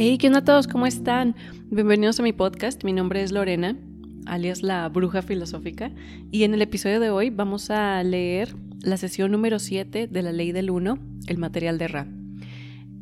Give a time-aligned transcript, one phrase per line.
[0.00, 0.68] Hey, ¿qué onda a todos?
[0.68, 1.34] ¿Cómo están?
[1.70, 2.84] Bienvenidos a mi podcast.
[2.84, 3.76] Mi nombre es Lorena,
[4.26, 5.90] alias la bruja filosófica,
[6.30, 10.30] y en el episodio de hoy vamos a leer la sesión número 7 de la
[10.30, 12.06] ley del 1, el material de Ra.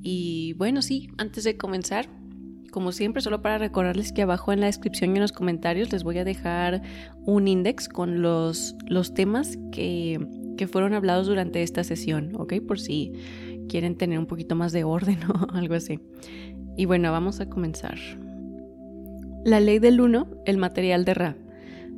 [0.00, 2.08] Y bueno, sí, antes de comenzar,
[2.70, 6.02] como siempre, solo para recordarles que abajo en la descripción y en los comentarios les
[6.02, 6.80] voy a dejar
[7.26, 12.54] un index con los, los temas que, que fueron hablados durante esta sesión, ¿ok?
[12.66, 13.12] Por si
[13.68, 16.00] quieren tener un poquito más de orden o algo así.
[16.76, 17.98] Y bueno, vamos a comenzar.
[19.44, 21.36] La ley del 1, el material de Ra.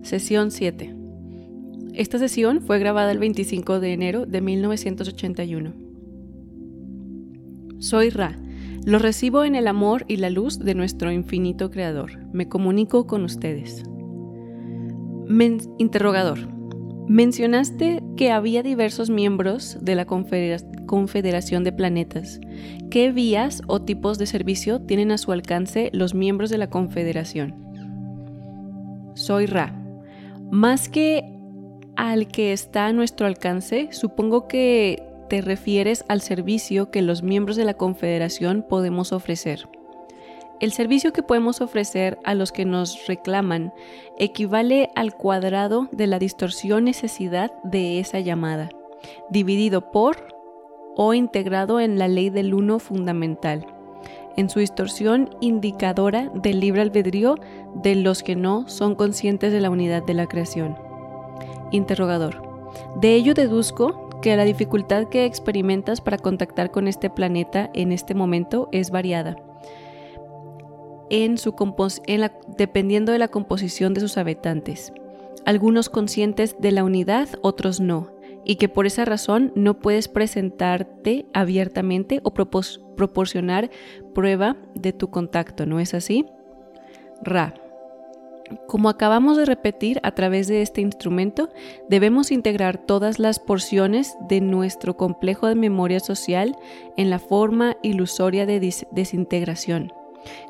[0.03, 0.95] Sesión 7.
[1.95, 5.73] Esta sesión fue grabada el 25 de enero de 1981.
[7.79, 8.39] Soy Ra.
[8.85, 12.19] Lo recibo en el amor y la luz de nuestro infinito Creador.
[12.33, 13.83] Me comunico con ustedes.
[15.79, 16.58] interrogador.
[17.09, 22.39] Mencionaste que había diversos miembros de la Confederación de Planetas.
[22.91, 27.55] ¿Qué vías o tipos de servicio tienen a su alcance los miembros de la Confederación?
[29.15, 29.75] Soy Ra.
[30.51, 31.25] Más que
[31.97, 37.57] al que está a nuestro alcance, supongo que te refieres al servicio que los miembros
[37.57, 39.67] de la Confederación podemos ofrecer.
[40.61, 43.73] El servicio que podemos ofrecer a los que nos reclaman
[44.19, 48.69] equivale al cuadrado de la distorsión necesidad de esa llamada,
[49.31, 50.35] dividido por
[50.97, 53.67] o integrado en la ley del uno fundamental,
[54.37, 57.37] en su distorsión indicadora del libre albedrío
[57.77, 60.77] de los que no son conscientes de la unidad de la creación.
[61.71, 62.43] Interrogador.
[62.97, 68.15] De ello deduzco que la dificultad que experimentas para contactar con este planeta en este
[68.15, 69.37] momento es variada
[71.11, 71.55] en su
[72.57, 74.93] dependiendo de la composición de sus habitantes,
[75.45, 78.11] algunos conscientes de la unidad, otros no,
[78.45, 83.71] y que por esa razón no puedes presentarte abiertamente o proporcionar
[84.15, 86.27] prueba de tu contacto, ¿no es así?
[87.23, 87.55] Ra.
[88.67, 91.51] Como acabamos de repetir a través de este instrumento,
[91.91, 96.57] debemos integrar todas las porciones de nuestro complejo de memoria social
[96.97, 98.59] en la forma ilusoria de
[98.91, 99.93] desintegración.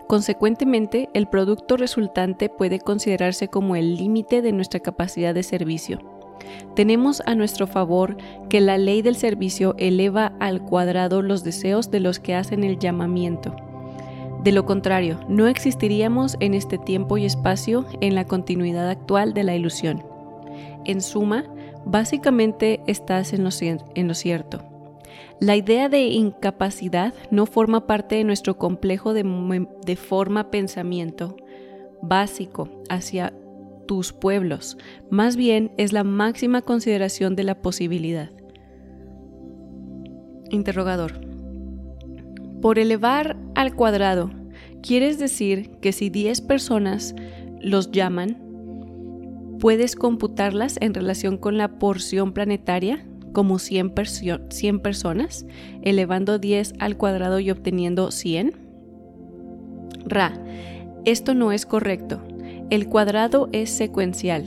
[0.07, 5.99] Consecuentemente, el producto resultante puede considerarse como el límite de nuestra capacidad de servicio.
[6.75, 8.17] Tenemos a nuestro favor
[8.49, 12.79] que la ley del servicio eleva al cuadrado los deseos de los que hacen el
[12.79, 13.55] llamamiento.
[14.43, 19.43] De lo contrario, no existiríamos en este tiempo y espacio en la continuidad actual de
[19.43, 20.05] la ilusión.
[20.85, 21.45] En suma,
[21.85, 23.51] básicamente estás en lo,
[24.15, 24.78] cierto.
[25.41, 31.37] La idea de incapacidad no forma parte de nuestro complejo de, forma pensamiento
[32.03, 33.33] básico hacia
[33.87, 34.77] tus pueblos,
[35.11, 38.31] más bien es la máxima consideración de la posibilidad.
[40.51, 41.21] Interrogador.
[42.61, 44.31] Por elevar al cuadrado,
[44.83, 47.15] ¿quieres decir que si 10 personas
[47.61, 48.37] los llaman,
[49.59, 53.08] puedes computarlas en relación con la porción planetaria?
[53.33, 53.93] Como 100,
[54.49, 55.47] 100 personas,
[55.83, 58.53] elevando 10 al cuadrado y obteniendo 100?
[60.05, 60.33] Ra,
[61.05, 62.23] esto no es correcto.
[62.71, 64.45] El cuadrado es secuencial.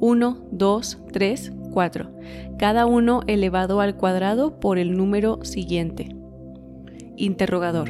[0.00, 2.10] 1, 2, 3, 4.
[2.58, 6.14] Cada uno elevado al cuadrado por el número siguiente.
[7.16, 7.88] Interrogador.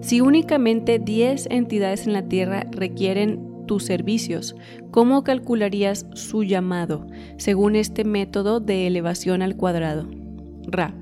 [0.00, 4.54] Si únicamente 10 entidades en la Tierra requieren tus servicios,
[4.90, 7.06] ¿cómo calcularías su llamado
[7.36, 10.08] según este método de elevación al cuadrado?
[10.66, 10.94] Ra.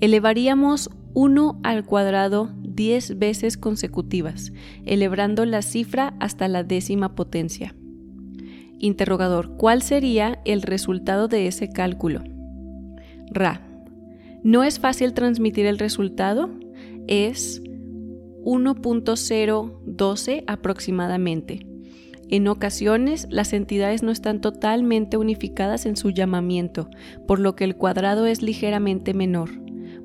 [0.00, 4.52] Elevaríamos 1 al cuadrado 10 veces consecutivas,
[4.86, 7.74] elevando la cifra hasta la décima potencia.
[8.78, 12.22] Interrogador, ¿cuál sería el resultado de ese cálculo?
[13.32, 13.62] Ra.
[14.44, 16.50] ¿No es fácil transmitir el resultado?
[17.08, 17.60] Es
[18.44, 21.67] 1.012 aproximadamente.
[22.30, 26.90] En ocasiones, las entidades no están totalmente unificadas en su llamamiento,
[27.26, 29.50] por lo que el cuadrado es ligeramente menor.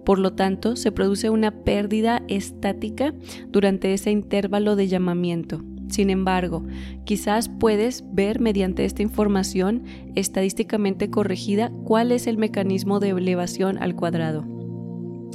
[0.06, 3.14] Por lo tanto, se produce una pérdida estática
[3.50, 5.64] durante ese intervalo de llamamiento.
[5.90, 6.64] Sin embargo,
[7.04, 9.84] quizás puedes ver mediante esta información
[10.16, 14.46] estadísticamente corregida cuál es el mecanismo de elevación al cuadrado.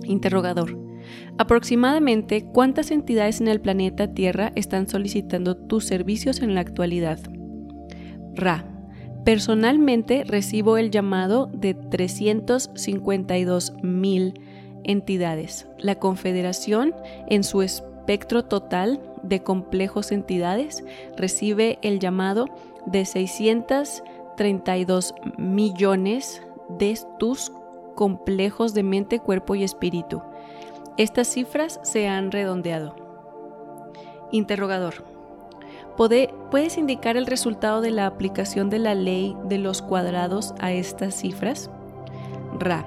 [0.05, 0.88] Interrogador.
[1.39, 7.19] Aproximadamente, ¿cuántas entidades en el planeta Tierra están solicitando tus servicios en la actualidad?
[8.35, 8.67] Ra.
[9.25, 14.41] Personalmente recibo el llamado de 352 mil
[14.85, 15.67] entidades.
[15.79, 16.95] La Confederación,
[17.29, 20.83] en su espectro total de complejos entidades,
[21.17, 22.47] recibe el llamado
[22.87, 26.41] de 632 millones
[26.79, 27.53] de tus
[27.95, 30.23] complejos de mente, cuerpo y espíritu
[30.99, 32.97] estas cifras se han redondeado.
[34.33, 35.05] Interrogador.
[35.97, 41.15] ¿Puedes indicar el resultado de la aplicación de la ley de los cuadrados a estas
[41.15, 41.71] cifras?
[42.59, 42.87] Ra.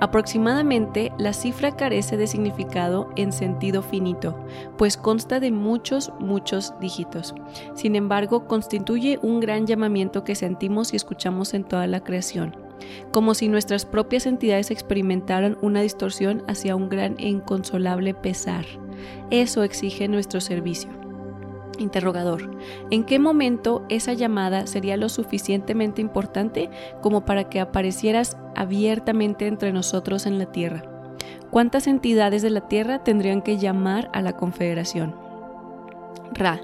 [0.00, 4.36] Aproximadamente, la cifra carece de significado en sentido finito,
[4.76, 7.32] pues consta de muchos, muchos dígitos.
[7.74, 12.65] Sin embargo, constituye un gran llamamiento que sentimos y escuchamos en toda la creación,
[13.10, 18.64] como si nuestras propias entidades experimentaran una distorsión hacia un gran e inconsolable pesar.
[19.30, 20.90] Eso exige nuestro servicio.
[21.78, 22.50] Interrogador.
[22.90, 26.70] ¿En qué momento esa llamada sería lo suficientemente importante
[27.02, 30.84] como para que aparecieras abiertamente entre nosotros en la Tierra?
[31.50, 35.25] ¿Cuántas entidades de la Tierra tendrían que llamar a la Confederación?
[36.32, 36.60] Ra,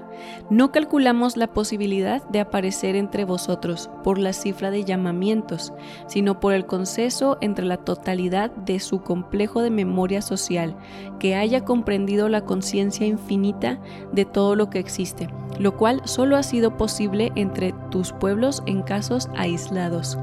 [0.49, 5.73] no calculamos la posibilidad de aparecer entre vosotros por la cifra de llamamientos,
[6.07, 10.77] sino por el conceso entre la totalidad de su complejo de memoria social,
[11.19, 13.79] que haya comprendido la conciencia infinita
[14.11, 15.27] de todo lo que existe,
[15.59, 20.17] lo cual solo ha sido posible entre tus pueblos en casos aislados.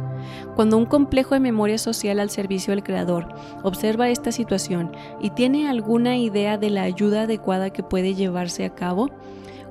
[0.57, 3.29] Cuando un complejo de memoria social al servicio del Creador
[3.63, 8.75] observa esta situación y tiene alguna idea de la ayuda adecuada que puede llevarse a
[8.75, 9.11] cabo,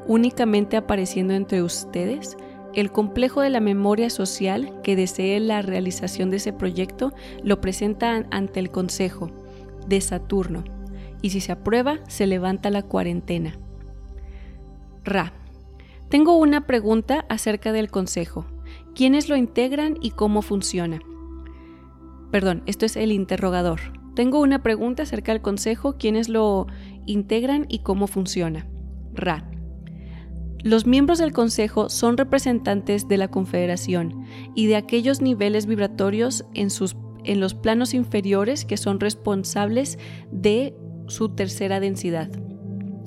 [0.08, 2.38] únicamente apareciendo entre ustedes,
[2.74, 7.14] el complejo de la memoria social que desee la realización de ese proyecto
[7.44, 9.32] lo presenta ante el Consejo
[9.88, 10.64] de Saturno
[11.22, 13.58] y si se aprueba se levanta la cuarentena.
[15.04, 15.34] Ra.
[16.10, 18.46] Tengo una pregunta acerca del Consejo
[18.96, 21.00] quiénes lo integran y cómo funciona.
[22.32, 23.80] Perdón, esto es el interrogador.
[24.16, 26.68] Tengo una pregunta acerca del consejo, quiénes lo
[27.06, 28.68] integran y cómo funciona.
[29.14, 29.50] Ra.
[30.62, 34.26] Los miembros del Consejo son representantes de la Confederación
[34.56, 39.98] y de aquellos niveles vibratorios en, sus, en los planos inferiores que son responsables
[40.32, 40.76] de
[41.08, 42.30] su tercera densidad.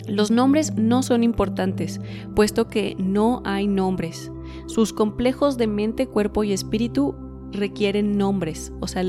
[0.08, 2.00] Los nombres no son importantes,
[2.34, 4.30] puesto que no hay nombres.
[4.66, 7.14] Sus complejos de mente, cuerpo y espíritu
[7.52, 8.72] requieren nombres.
[8.80, 9.04] O sea,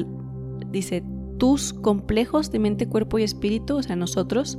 [0.72, 1.04] dice,
[1.38, 4.58] tus complejos de mente, cuerpo y espíritu, o sea, nosotros,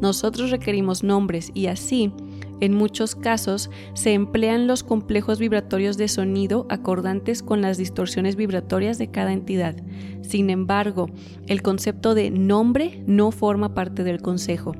[0.00, 2.12] nosotros requerimos nombres y así,
[2.60, 8.98] en muchos casos, se emplean los complejos vibratorios de sonido acordantes con las distorsiones vibratorias
[8.98, 9.76] de cada entidad.
[10.22, 11.10] Sin embargo,
[11.46, 14.74] el concepto de nombre no forma parte del consejo.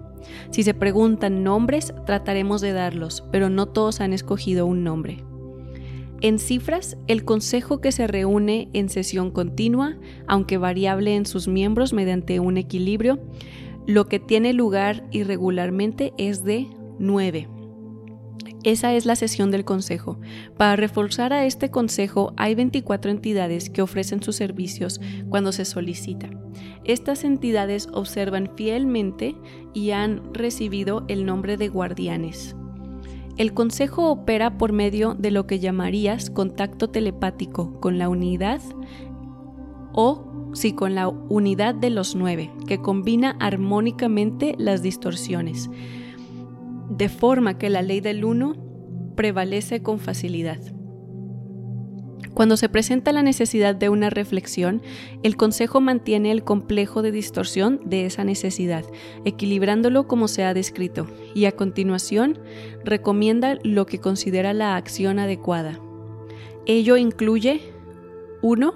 [0.50, 5.24] Si se preguntan nombres, trataremos de darlos, pero no todos han escogido un nombre.
[6.20, 11.92] En cifras, el consejo que se reúne en sesión continua, aunque variable en sus miembros
[11.92, 13.18] mediante un equilibrio,
[13.86, 16.68] lo que tiene lugar irregularmente es de
[16.98, 17.53] 9.
[18.62, 20.18] Esa es la sesión del consejo.
[20.56, 26.30] Para reforzar a este consejo hay 24 entidades que ofrecen sus servicios cuando se solicita.
[26.84, 29.34] Estas entidades observan fielmente
[29.74, 32.56] y han recibido el nombre de guardianes.
[33.36, 38.60] El consejo opera por medio de lo que llamarías contacto telepático con la unidad
[39.92, 45.68] o sí con la unidad de los nueve, que combina armónicamente las distorsiones,
[46.90, 48.56] de forma que la ley del uno
[49.16, 50.58] prevalece con facilidad.
[52.34, 54.82] Cuando se presenta la necesidad de una reflexión,
[55.22, 58.84] el Consejo mantiene el complejo de distorsión de esa necesidad,
[59.24, 62.40] equilibrándolo como se ha descrito, y a continuación
[62.84, 65.78] recomienda lo que considera la acción adecuada.
[66.66, 67.60] Ello incluye
[68.42, 68.74] 1.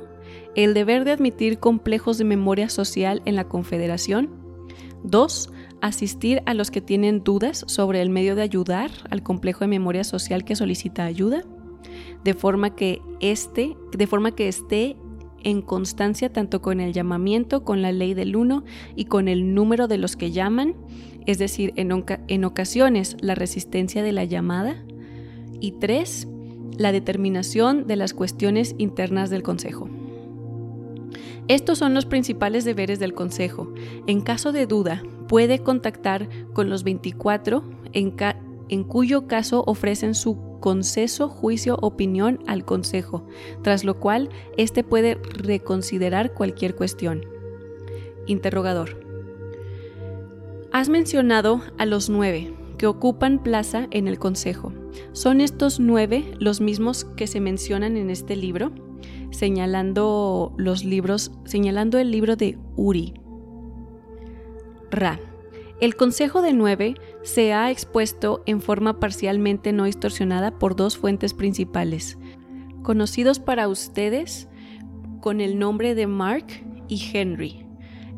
[0.55, 4.31] El deber de admitir complejos de memoria social en la Confederación.
[5.03, 5.53] 2.
[5.80, 10.04] Asistir a los que tienen dudas sobre el medio de ayudar al complejo de memoria
[10.04, 11.44] social que solicita ayuda
[12.25, 14.97] de forma que este, de forma que esté
[15.44, 18.64] en constancia tanto con el llamamiento, con la ley del uno
[18.97, 20.75] y con el número de los que llaman,
[21.26, 24.85] es decir, en, en ocasiones la resistencia de la llamada.
[25.61, 26.28] Y tres,
[26.76, 29.88] la determinación de las cuestiones internas del Consejo.
[31.49, 33.73] Estos son los principales deberes del Consejo.
[34.06, 41.28] En caso de duda, puede contactar con los 24 en, cuyo caso ofrecen su conceso,
[41.28, 43.26] juicio, opinión al Consejo,
[43.62, 47.25] tras lo cual éste puede reconsiderar cualquier cuestión.
[48.26, 49.06] Interrogador.
[50.73, 54.73] Has mencionado a los nueve que ocupan plaza en el Consejo.
[55.12, 58.73] ¿Son estos nueve los mismos que se mencionan en este libro?
[59.30, 63.14] Señalando los libros, señalando el libro de Uri.
[64.90, 65.21] Ra.
[65.80, 71.35] El Consejo de Nueve se ha expuesto en forma parcialmente no distorsionada por dos fuentes
[71.35, 72.18] principales,
[72.83, 74.49] conocidos para ustedes
[75.21, 76.47] con el nombre de Mark
[76.88, 77.64] y Henry.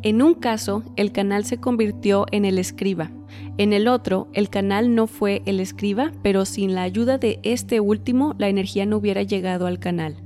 [0.02, 3.10] En un caso, el canal se convirtió en el escriba.
[3.58, 7.80] En el otro, el canal no fue el escriba, pero sin la ayuda de este
[7.80, 10.16] último, la energía no hubiera llegado al canal.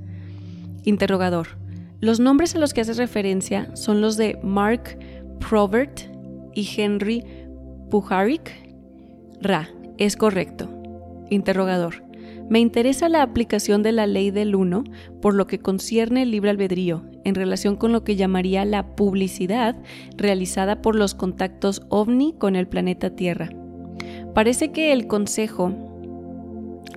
[0.85, 1.59] Interrogador.
[2.01, 4.99] Los nombres a los que haces referencia son los de Mark
[5.41, 6.14] Provert
[6.55, 7.25] y Henry
[7.91, 8.51] Puharik.
[9.41, 9.69] Ra,
[9.99, 10.69] es correcto.
[11.31, 12.05] Interrogador.
[12.49, 14.85] Me interesa la aplicación de la ley del uno
[15.23, 19.77] por lo que concierne el libre albedrío en relación con lo que llamaría la publicidad
[20.17, 23.51] realizada por los contactos ovni con el planeta Tierra.
[24.35, 25.94] Parece que el Consejo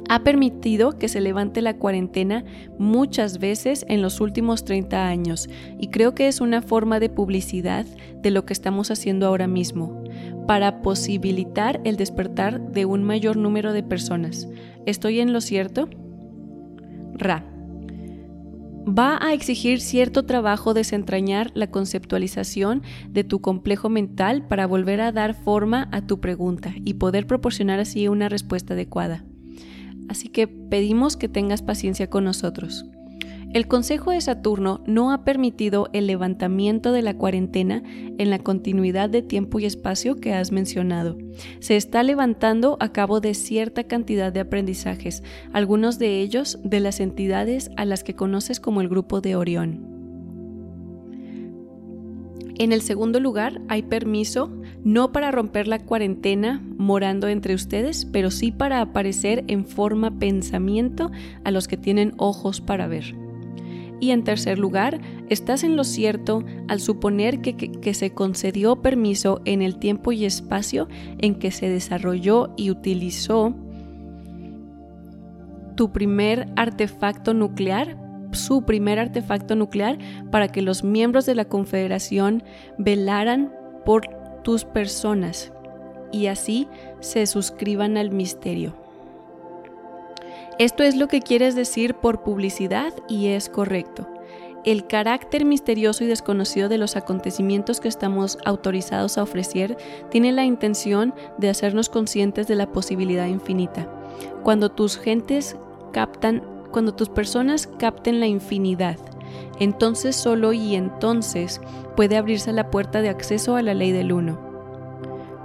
[0.09, 2.43] ha permitido que se levante la cuarentena
[2.77, 5.49] muchas veces en los últimos 30 años
[5.79, 7.85] y creo que es una forma de publicidad
[8.21, 10.03] de lo que estamos haciendo ahora mismo,
[10.47, 14.47] para posibilitar el despertar de un mayor número de personas.
[14.85, 15.89] ¿Estoy en lo cierto?
[17.13, 17.45] Ra.
[18.87, 25.11] Va a exigir cierto trabajo desentrañar la conceptualización de tu complejo mental para volver a
[25.11, 29.25] dar forma a tu pregunta y poder proporcionar así una respuesta adecuada.
[30.09, 32.85] Así que pedimos que tengas paciencia con nosotros.
[33.53, 37.81] El Consejo de Saturno no ha permitido el levantamiento de la cuarentena
[38.17, 41.17] en la continuidad de tiempo y espacio que has mencionado.
[41.59, 45.23] Se está levantando a cabo de cierta cantidad de aprendizajes,
[45.53, 49.96] algunos de ellos de las entidades a las que conoces como el grupo de Orión.
[52.59, 54.51] En el segundo lugar, hay permiso
[54.83, 61.11] no para romper la cuarentena morando entre ustedes, pero sí para aparecer en forma pensamiento
[61.43, 63.15] a los que tienen ojos para ver.
[63.99, 64.99] Y en tercer lugar,
[65.29, 70.87] estás en lo cierto al suponer que, se concedió permiso en el tiempo y espacio
[71.19, 73.55] en que se desarrolló y utilizó
[75.75, 77.97] tu primer artefacto nuclear,
[78.31, 79.97] su primer artefacto nuclear,
[80.31, 82.43] para que los miembros de la Confederación
[82.77, 83.53] velaran
[83.85, 84.07] por
[84.43, 85.51] tus personas
[86.11, 86.67] y así
[86.99, 88.75] se suscriban al misterio.
[90.59, 94.07] Esto es lo que quieres decir por publicidad y es correcto.
[94.63, 99.77] El carácter misterioso y desconocido de los acontecimientos que estamos autorizados a ofrecer
[100.09, 103.87] tiene la intención de hacernos conscientes de la posibilidad infinita.
[104.43, 105.55] Cuando tus gentes
[105.93, 108.97] captan, cuando tus personas capten la infinidad,
[109.59, 111.61] entonces solo y entonces
[111.95, 114.39] puede abrirse la puerta de acceso a la ley del uno.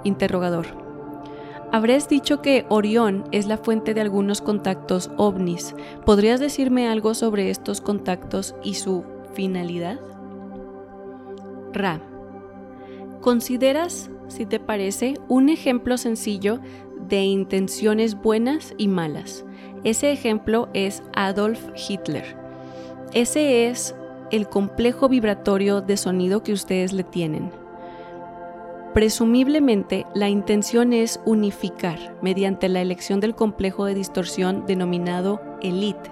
[0.03, 0.83] Interrogador.
[1.71, 5.73] Habrás dicho que Orión es la fuente de algunos contactos ovnis.
[6.05, 9.03] ¿Podrías decirme algo sobre estos contactos y su
[9.33, 9.99] finalidad?
[11.71, 11.99] Ra.
[13.21, 16.59] ¿Consideras, si te parece, un ejemplo sencillo
[17.07, 19.43] de intenciones buenas y malas?
[19.83, 22.37] Ese ejemplo es Adolf Hitler.
[23.13, 23.95] Ese es
[24.31, 27.51] el complejo vibratorio de sonido que ustedes le tienen.
[28.93, 36.11] Presumiblemente, la intención es unificar mediante la elección del complejo de distorsión denominado elite,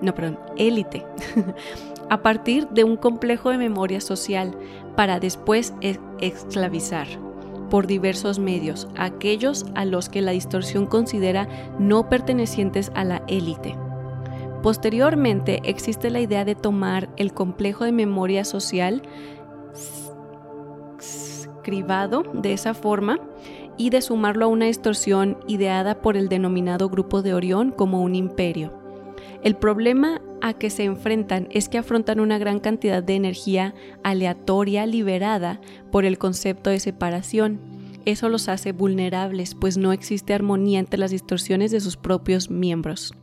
[0.00, 1.06] no, perdón, élite,
[2.10, 4.56] a partir de un complejo de memoria social
[4.96, 5.74] para después
[6.20, 7.06] esclavizar
[7.72, 11.48] por diversos medios aquellos a los que la distorsión considera
[11.78, 13.78] no pertenecientes a la élite.
[14.62, 19.00] Posteriormente existe la idea de tomar el complejo de memoria social
[21.62, 23.18] cribado de esa forma
[23.78, 28.14] y de sumarlo a una distorsión ideada por el denominado grupo de Orión como un
[28.14, 28.70] imperio.
[29.42, 34.84] El problema a que se enfrentan es que afrontan una gran cantidad de energía aleatoria
[34.84, 37.60] liberada por el concepto de separación.
[38.04, 43.14] Eso los hace vulnerables, pues no existe armonía entre las distorsiones de sus propios miembros.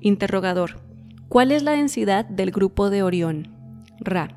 [0.00, 0.80] Interrogador.
[1.28, 3.48] ¿Cuál es la densidad del grupo de Orión?
[4.00, 4.36] Ra.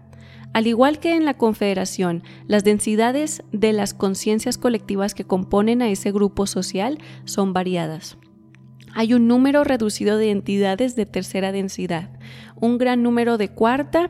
[0.53, 5.89] Al igual que en la Confederación, las densidades de las conciencias colectivas que componen a
[5.89, 8.17] ese grupo social son variadas.
[8.99, 12.09] Hay un número reducido de entidades de tercera densidad,
[12.55, 14.09] un gran número de cuarta,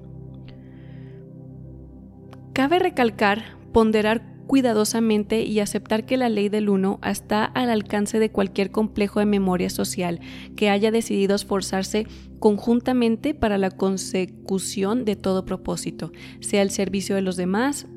[2.53, 8.31] Cabe recalcar, ponderar cuidadosamente y aceptar que la ley del uno está al alcance de
[8.31, 10.19] cualquier complejo de memoria social
[10.55, 12.07] que haya decidido esforzarse
[12.39, 17.87] conjuntamente para la consecución de todo propósito, sea el servicio de los demás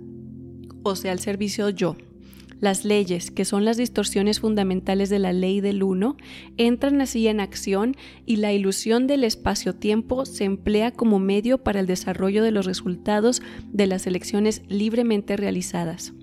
[0.88, 1.96] el servicio yo.
[2.60, 6.16] Las leyes, que son las distorsiones fundamentales de la ley del uno,
[6.56, 7.94] entran así en acción
[8.26, 13.42] y la ilusión del espacio-tiempo se emplea como medio para el desarrollo de los resultados
[13.72, 16.14] de las elecciones libremente realizadas.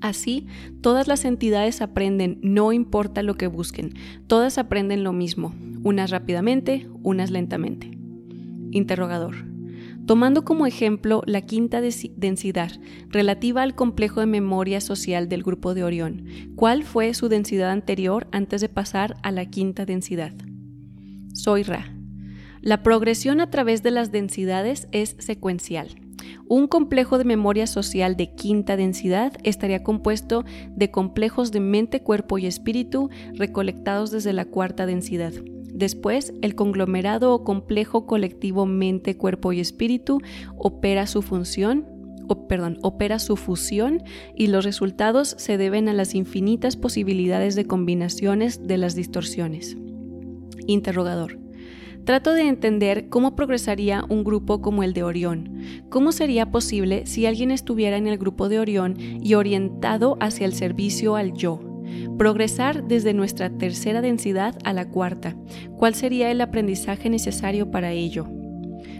[0.00, 0.46] Así,
[0.80, 3.94] todas las entidades aprenden, no importa lo que busquen,
[4.28, 7.90] todas aprenden lo mismo, unas rápidamente, unas lentamente.
[8.70, 9.47] Interrogador.
[10.08, 12.70] Tomando como ejemplo la quinta densidad
[13.10, 16.24] relativa al complejo de memoria social del grupo de Orión,
[16.56, 20.32] ¿cuál fue su densidad anterior antes de pasar a la quinta densidad?
[21.34, 21.94] Soy Ra.
[22.62, 25.88] La progresión a través de las densidades es secuencial.
[26.48, 32.38] Un complejo de memoria social de quinta densidad estaría compuesto de complejos de mente, cuerpo
[32.38, 35.34] y espíritu recolectados desde la cuarta densidad.
[35.78, 40.20] Después, el conglomerado o complejo colectivo mente, cuerpo y espíritu
[40.56, 41.86] opera su función,
[42.26, 44.02] o, perdón, opera su fusión
[44.34, 49.76] y los resultados se deben a las infinitas posibilidades de combinaciones de las distorsiones.
[50.66, 51.38] Interrogador.
[52.04, 55.60] Trato de entender cómo progresaría un grupo como el de Orión.
[55.90, 60.54] ¿Cómo sería posible si alguien estuviera en el grupo de Orión y orientado hacia el
[60.54, 61.67] servicio al yo?
[62.18, 65.36] Progresar desde nuestra tercera densidad a la cuarta.
[65.76, 68.26] ¿Cuál sería el aprendizaje necesario para ello?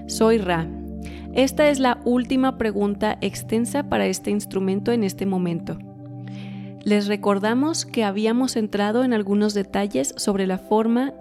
[0.06, 0.68] Soy Ra.
[1.34, 5.78] Esta es la última pregunta extensa para este instrumento en este momento.
[6.84, 11.12] Les recordamos que habíamos entrado en algunos detalles sobre la forma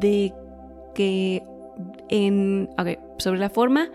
[0.00, 0.34] de
[0.94, 1.44] que
[2.08, 2.68] en,
[3.18, 3.88] sobre la forma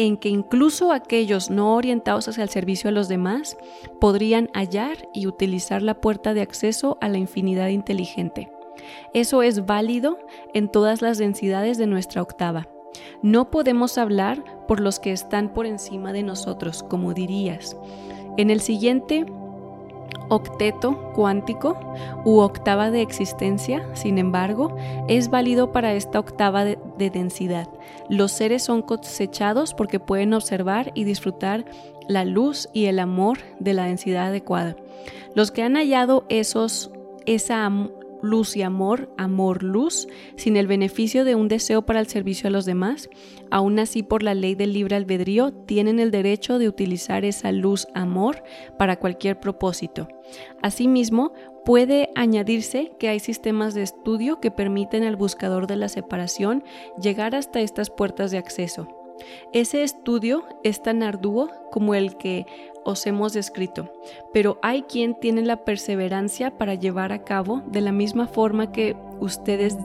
[0.00, 3.58] en que incluso aquellos no orientados hacia el servicio a los demás
[4.00, 8.50] podrían hallar y utilizar la puerta de acceso a la infinidad inteligente.
[9.12, 10.18] Eso es válido
[10.54, 12.66] en todas las densidades de nuestra octava.
[13.22, 17.76] No podemos hablar por los que están por encima de nosotros, como dirías.
[18.38, 19.26] En el siguiente
[20.30, 21.78] octeto cuántico
[22.24, 24.74] u octava de existencia, sin embargo,
[25.08, 27.68] es válido para esta octava de, densidad.
[28.08, 31.64] Los seres son cosechados porque pueden observar y disfrutar
[32.08, 34.76] la luz y el amor de la densidad adecuada.
[35.34, 36.90] Los que han hallado esos,
[37.26, 37.70] esa
[38.22, 40.06] luz y amor, amor, luz,
[40.36, 43.08] sin el beneficio de un deseo para el servicio a los demás,
[43.50, 47.86] aún así por la ley del libre albedrío tienen el derecho de utilizar esa luz,
[47.94, 48.42] amor,
[48.78, 50.08] para cualquier propósito.
[50.62, 51.32] Asimismo,
[51.64, 56.64] puede añadirse que hay sistemas de estudio que permiten al buscador de la separación
[57.00, 58.99] llegar hasta estas puertas de acceso.
[59.52, 62.46] Ese estudio es tan arduo como el que
[62.84, 63.92] os hemos descrito,
[64.32, 68.96] pero hay quien tiene la perseverancia para llevar a cabo de la misma forma que
[69.20, 69.76] ustedes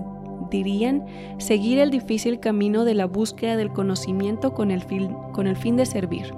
[0.50, 1.06] dirían
[1.38, 6.34] seguir el difícil camino de la búsqueda del conocimiento con el fin, de servir.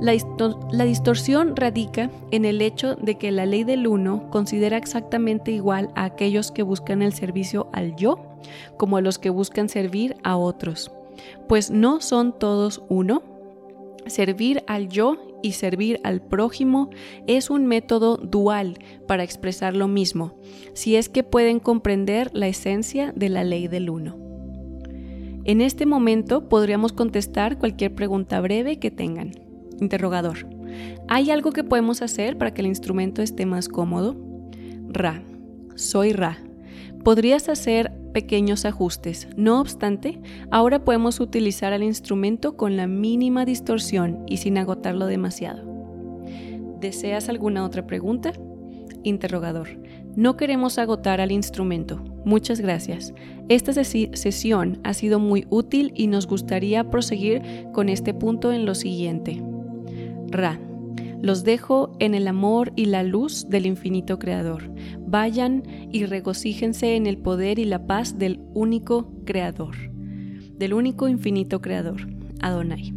[0.00, 5.90] La, distorsión radica en el hecho de que la ley del uno considera exactamente igual
[5.94, 8.18] a aquellos que buscan el servicio al yo
[8.76, 10.90] como a los que buscan servir a otros,
[11.48, 13.22] pues no son todos uno.
[14.06, 16.90] Servir al yo y servir al prójimo
[17.26, 20.38] es un método dual para expresar lo mismo,
[20.72, 24.16] si es que pueden comprender la esencia de la ley del uno.
[25.44, 29.32] En este momento podríamos contestar cualquier pregunta breve que tengan.
[29.78, 30.46] Interrogador.
[31.08, 34.16] ¿Hay algo que podemos hacer para que el instrumento esté más cómodo?
[34.88, 35.22] Ra.
[35.74, 36.38] Soy Ra.
[37.04, 39.28] Podrías hacer pequeños ajustes.
[39.36, 45.62] No obstante, ahora podemos utilizar el instrumento con la mínima distorsión y sin agotarlo demasiado.
[46.80, 48.32] ¿Deseas alguna otra pregunta?
[49.02, 49.68] Interrogador.
[50.16, 52.02] No queremos agotar al instrumento.
[52.24, 53.12] Muchas gracias.
[53.48, 58.74] Esta sesión ha sido muy útil y nos gustaría proseguir con este punto en lo
[58.74, 59.42] siguiente.
[60.28, 60.58] Ra.
[61.24, 64.70] Los dejo en el amor y la luz del infinito Creador.
[65.06, 69.74] Vayan y regocíjense en el poder y la paz del único Creador,
[70.58, 72.06] del único infinito Creador,
[72.42, 72.92] Adonai.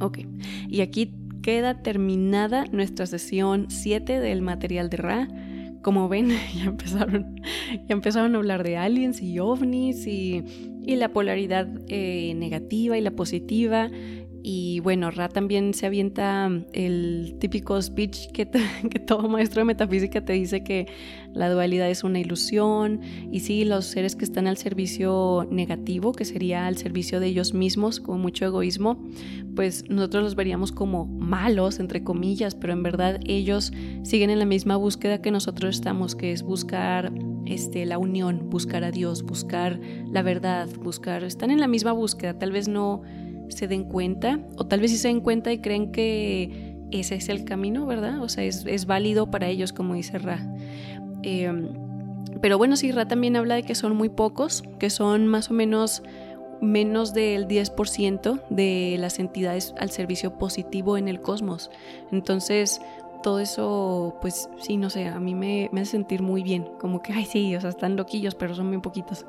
[0.00, 0.20] Ok,
[0.68, 5.28] y aquí queda terminada nuestra sesión 7 del material de Ra.
[5.82, 7.34] Como ven, ya empezaron,
[7.88, 10.44] ya empezaron a hablar de aliens y ovnis y,
[10.86, 13.90] la polaridad eh, negativa y la positiva.
[14.50, 20.32] Y bueno, Ra también se avienta el típico speech que, todo maestro de metafísica te
[20.32, 20.86] dice que
[21.34, 23.02] la dualidad es una ilusión.
[23.30, 27.52] Y sí, los seres que están al servicio negativo, que sería al servicio de ellos
[27.52, 29.06] mismos, con mucho egoísmo,
[29.54, 33.70] pues nosotros los veríamos como malos, entre comillas, pero en verdad ellos
[34.02, 37.12] siguen en la misma búsqueda que nosotros estamos, que es buscar
[37.44, 39.78] este, la unión, buscar a Dios, buscar
[40.10, 43.02] la verdad, buscar, están en la misma búsqueda, tal vez no
[43.50, 47.28] se den cuenta, o tal vez sí se den cuenta y creen que ese es
[47.28, 48.22] el camino, ¿verdad?
[48.22, 50.46] O sea, es, válido para ellos, como dice Ra.
[51.22, 51.68] Em,
[52.40, 55.54] pero bueno, sí, Ra también habla de que son muy pocos, que son más o
[55.54, 56.02] menos
[56.60, 61.70] menos del 10% de las entidades al servicio positivo en el cosmos.
[62.10, 62.80] Entonces,
[63.22, 66.68] todo eso, pues sí, no sé, a mí me, me, hace sentir muy bien.
[66.80, 69.26] Como que, ay, sí, o sea, están loquillos, pero son bien poquitos.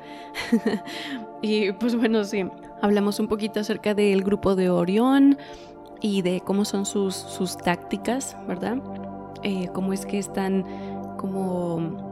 [1.42, 2.46] y pues bueno, sí,
[2.82, 5.38] hablamos un poquito acerca del grupo de Orión
[6.02, 8.78] y de cómo son sus, sus tácticas, ¿verdad?
[9.44, 10.66] Eh, cómo es que están
[11.18, 12.08] como...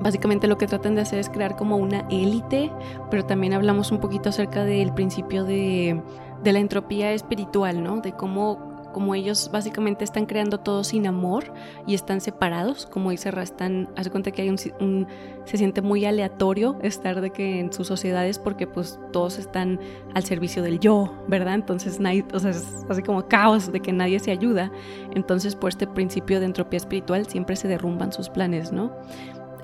[0.00, 2.70] Básicamente lo que tratan de hacer es crear como una élite,
[3.10, 6.00] pero también hablamos un poquito acerca del principio de,
[6.44, 8.00] de la entropía espiritual, ¿no?
[8.00, 8.67] De cómo
[8.98, 11.52] como ellos básicamente están creando todo sin amor
[11.86, 15.06] y están separados, como dice Rastán, hace cuenta que hay un,
[15.44, 19.78] se siente muy aleatorio estar de que en sus sociedades porque pues todos están
[20.14, 21.54] al servicio del yo, ¿verdad?
[21.54, 24.72] Entonces nadie, o sea, es así como caos de que nadie se ayuda.
[25.14, 28.90] Entonces por este principio de entropía espiritual siempre se derrumban sus planes, ¿no?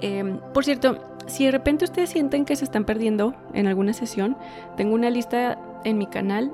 [0.01, 4.37] Em, por cierto, si de repente ustedes sienten que se están perdiendo en alguna sesión,
[4.77, 6.53] tengo una lista en mi canal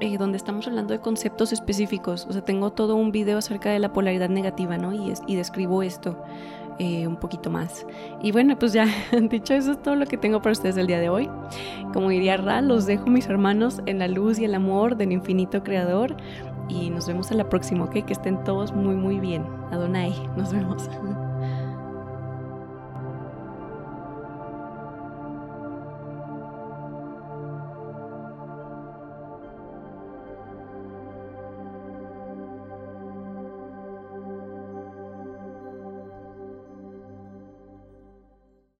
[0.00, 2.26] eh, donde estamos hablando de conceptos específicos.
[2.28, 4.92] O sea, tengo todo un video acerca de la polaridad negativa, ¿no?
[4.94, 6.16] Y, y describo esto
[6.78, 7.84] eh, un poquito más.
[8.22, 8.86] Y bueno, pues ya,
[9.30, 11.28] dicho eso, es todo lo que tengo para ustedes el día de hoy.
[11.92, 15.64] Como diría Ra, los dejo mis hermanos en la luz y el amor del infinito
[15.64, 16.16] creador.
[16.68, 18.04] Y nos vemos en la próxima, ¿ok?
[18.04, 19.44] Que estén todos muy, muy bien.
[19.72, 20.88] Adonai, nos vemos.